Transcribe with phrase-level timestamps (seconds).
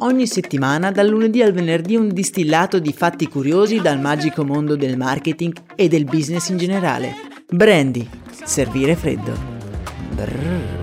[0.00, 4.96] Ogni settimana, dal lunedì al venerdì, un distillato di fatti curiosi dal magico mondo del
[4.96, 7.14] marketing e del business in generale.
[7.48, 8.08] Brandy,
[8.44, 9.36] servire freddo.
[10.14, 10.77] Brrr.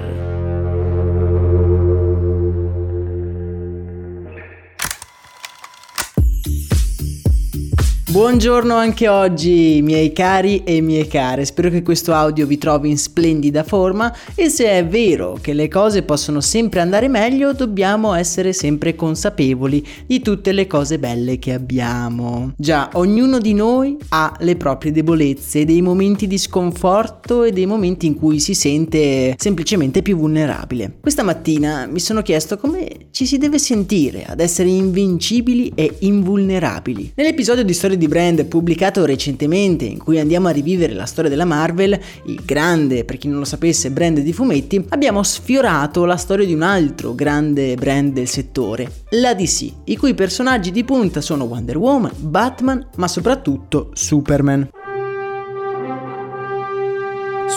[8.16, 11.44] Buongiorno anche oggi, miei cari e mie care.
[11.44, 15.68] Spero che questo audio vi trovi in splendida forma e se è vero che le
[15.68, 21.52] cose possono sempre andare meglio, dobbiamo essere sempre consapevoli di tutte le cose belle che
[21.52, 22.54] abbiamo.
[22.56, 28.06] Già, ognuno di noi ha le proprie debolezze, dei momenti di sconforto e dei momenti
[28.06, 31.00] in cui si sente semplicemente più vulnerabile.
[31.02, 37.12] Questa mattina mi sono chiesto come ci si deve sentire ad essere invincibili e invulnerabili.
[37.16, 41.30] Nell'episodio di Storia di di brand pubblicato recentemente in cui andiamo a rivivere la storia
[41.30, 46.18] della Marvel, il grande, per chi non lo sapesse, brand di fumetti, abbiamo sfiorato la
[46.18, 51.22] storia di un altro grande brand del settore, la DC, i cui personaggi di punta
[51.22, 54.75] sono Wonder Woman, Batman, ma soprattutto Superman.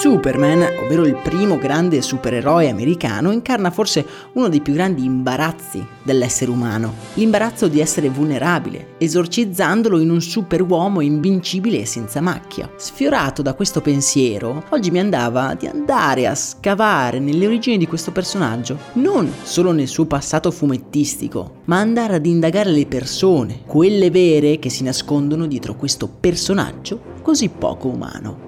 [0.01, 6.53] Superman, ovvero il primo grande supereroe americano, incarna forse uno dei più grandi imbarazzi dell'essere
[6.53, 12.71] umano, l'imbarazzo di essere vulnerabile, esorcizzandolo in un superuomo invincibile e senza macchia.
[12.77, 18.13] Sfiorato da questo pensiero, oggi mi andava di andare a scavare nelle origini di questo
[18.13, 24.61] personaggio, non solo nel suo passato fumettistico, ma andare ad indagare le persone, quelle vere
[24.61, 28.48] che si nascondono dietro questo personaggio così poco umano.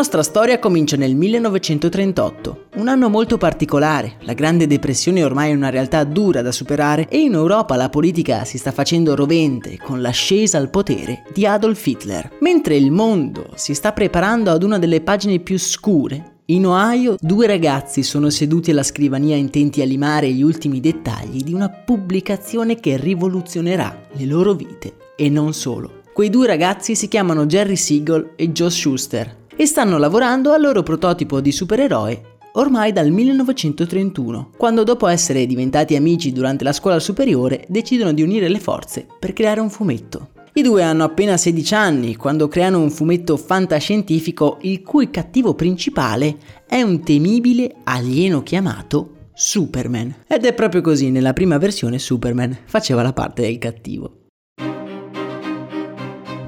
[0.00, 4.16] Nostra storia comincia nel 1938, un anno molto particolare.
[4.20, 8.46] La Grande Depressione è ormai una realtà dura da superare e in Europa la politica
[8.46, 12.38] si sta facendo rovente con l'ascesa al potere di Adolf Hitler.
[12.40, 17.46] Mentre il mondo si sta preparando ad una delle pagine più scure, in Ohio due
[17.46, 22.96] ragazzi sono seduti alla scrivania intenti a limare gli ultimi dettagli di una pubblicazione che
[22.96, 26.00] rivoluzionerà le loro vite e non solo.
[26.14, 30.82] Quei due ragazzi si chiamano Jerry Siegel e Joe Schuster e stanno lavorando al loro
[30.82, 37.66] prototipo di supereroe ormai dal 1931, quando dopo essere diventati amici durante la scuola superiore
[37.68, 40.30] decidono di unire le forze per creare un fumetto.
[40.54, 46.38] I due hanno appena 16 anni quando creano un fumetto fantascientifico il cui cattivo principale
[46.66, 50.22] è un temibile alieno chiamato Superman.
[50.26, 54.19] Ed è proprio così, nella prima versione Superman faceva la parte del cattivo.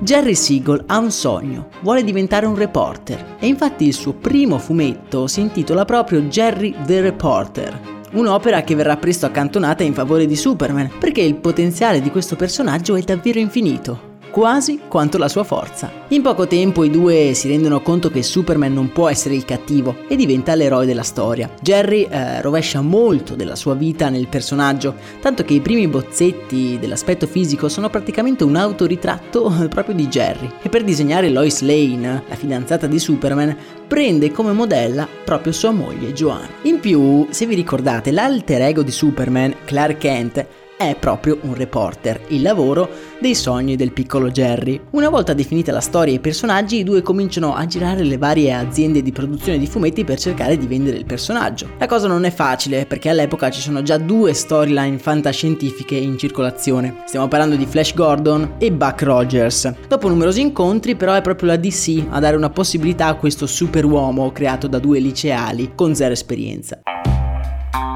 [0.03, 3.37] Jerry Siegel ha un sogno, vuole diventare un reporter.
[3.39, 8.97] E infatti il suo primo fumetto si intitola proprio Jerry the Reporter, un'opera che verrà
[8.97, 14.11] presto accantonata in favore di Superman, perché il potenziale di questo personaggio è davvero infinito
[14.33, 15.93] quasi quanto la sua forza.
[16.09, 19.99] In poco tempo i due si rendono conto che Superman non può essere il cattivo
[20.09, 21.51] e diventa l'eroe della storia.
[21.61, 27.27] Jerry eh, rovescia molto della sua vita nel personaggio, tanto che i primi bozzetti dell'aspetto
[27.27, 30.51] fisico sono praticamente un autoritratto proprio di Jerry.
[30.63, 33.55] E per disegnare Lois Lane, la fidanzata di Superman,
[33.87, 36.49] prende come modella proprio sua moglie Joanna.
[36.63, 40.47] In più, se vi ricordate, l'alter ego di Superman, Clark Kent,
[40.89, 42.89] è proprio un reporter, il lavoro
[43.21, 44.81] dei sogni del piccolo Jerry.
[44.91, 48.53] Una volta definita la storia e i personaggi, i due cominciano a girare le varie
[48.53, 51.71] aziende di produzione di fumetti per cercare di vendere il personaggio.
[51.79, 57.03] La cosa non è facile perché all'epoca ci sono già due storyline fantascientifiche in circolazione.
[57.07, 59.73] Stiamo parlando di Flash Gordon e Buck Rogers.
[59.89, 64.33] Dopo numerosi incontri, però, è proprio la DC a dare una possibilità a questo superuomo
[64.33, 66.81] creato da due liceali con zero esperienza.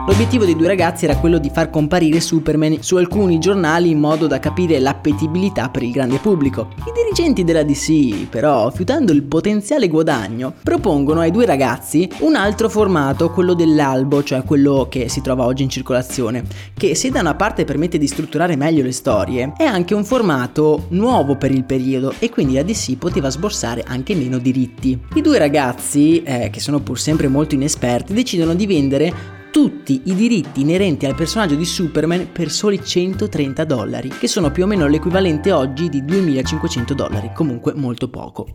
[0.07, 4.29] L'obiettivo dei due ragazzi era quello di far comparire Superman su alcuni giornali in modo
[4.29, 6.69] da capire l'appetibilità per il grande pubblico.
[6.87, 12.69] I dirigenti della DC, però, fiutando il potenziale guadagno, propongono ai due ragazzi un altro
[12.69, 17.35] formato, quello dell'albo, cioè quello che si trova oggi in circolazione, che se da una
[17.35, 22.15] parte permette di strutturare meglio le storie, è anche un formato nuovo per il periodo
[22.21, 24.97] e quindi la DC poteva sborsare anche meno diritti.
[25.15, 30.15] I due ragazzi, eh, che sono pur sempre molto inesperti, decidono di vendere tutti i
[30.15, 34.87] diritti inerenti al personaggio di Superman per soli 130 dollari, che sono più o meno
[34.87, 38.49] l'equivalente oggi di 2500 dollari, comunque molto poco.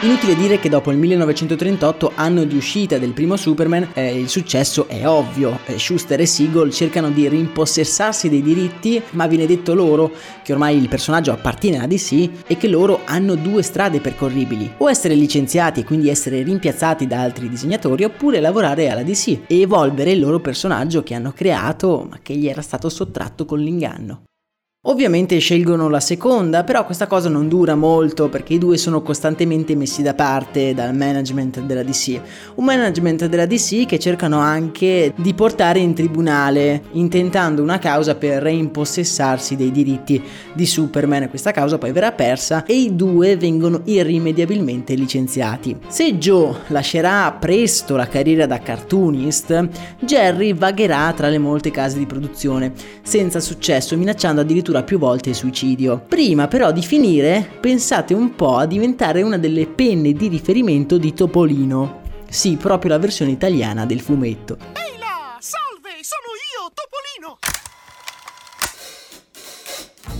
[0.00, 4.86] Inutile dire che dopo il 1938, anno di uscita del primo Superman, eh, il successo
[4.86, 5.58] è ovvio.
[5.66, 10.12] Eh, Schuster e Siegel cercano di rimpossessarsi dei diritti, ma viene detto loro
[10.44, 14.74] che ormai il personaggio appartiene alla DC e che loro hanno due strade percorribili.
[14.76, 19.60] O essere licenziati e quindi essere rimpiazzati da altri disegnatori, oppure lavorare alla DC e
[19.62, 24.22] evolvere il loro personaggio che hanno creato ma che gli era stato sottratto con l'inganno.
[24.82, 29.74] Ovviamente scelgono la seconda, però questa cosa non dura molto perché i due sono costantemente
[29.74, 32.20] messi da parte dal management della DC.
[32.54, 38.40] Un management della DC che cercano anche di portare in tribunale, intentando una causa per
[38.40, 40.22] reimpossessarsi dei diritti
[40.52, 41.28] di Superman.
[41.28, 45.76] Questa causa poi verrà persa e i due vengono irrimediabilmente licenziati.
[45.88, 52.06] Se Joe lascerà presto la carriera da cartoonist, Jerry vagherà tra le molte case di
[52.06, 52.72] produzione,
[53.02, 56.02] senza successo, minacciando addirittura addirittura più volte suicidio.
[56.06, 61.12] Prima però di finire, pensate un po' a diventare una delle penne di riferimento di
[61.12, 62.02] Topolino.
[62.28, 64.58] Sì, proprio la versione italiana del fumetto.
[64.72, 67.38] Ehi là, salve, sono io, Topolino!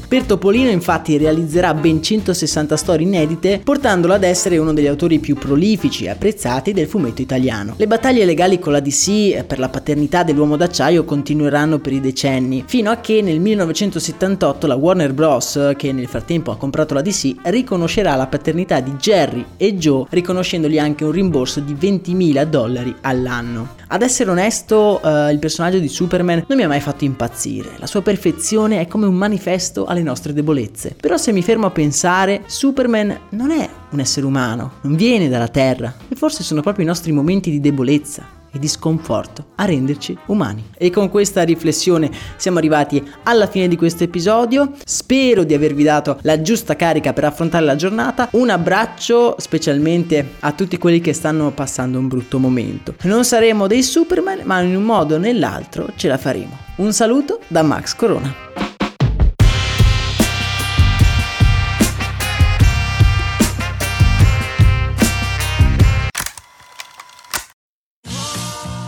[0.08, 5.34] Per Topolino infatti realizzerà ben 160 storie inedite, portandolo ad essere uno degli autori più
[5.34, 7.74] prolifici e apprezzati del fumetto italiano.
[7.76, 12.64] Le battaglie legali con la DC per la paternità dell'uomo d'acciaio continueranno per i decenni,
[12.66, 17.34] fino a che nel 1978 la Warner Bros., che nel frattempo ha comprato la DC,
[17.42, 23.76] riconoscerà la paternità di Jerry e Joe, riconoscendogli anche un rimborso di 20.000 dollari all'anno.
[23.90, 27.70] Ad essere onesto, uh, il personaggio di Superman non mi ha mai fatto impazzire.
[27.78, 30.94] La sua perfezione è come un manifesto alle nostre debolezze.
[31.00, 35.48] Però se mi fermo a pensare, Superman non è un essere umano, non viene dalla
[35.48, 35.94] Terra.
[36.06, 40.64] E forse sono proprio i nostri momenti di debolezza e di sconforto a renderci umani.
[40.76, 44.72] E con questa riflessione siamo arrivati alla fine di questo episodio.
[44.84, 48.28] Spero di avervi dato la giusta carica per affrontare la giornata.
[48.32, 52.94] Un abbraccio specialmente a tutti quelli che stanno passando un brutto momento.
[53.02, 56.56] Non saremo dei Superman, ma in un modo o nell'altro ce la faremo.
[56.76, 58.67] Un saluto da Max Corona.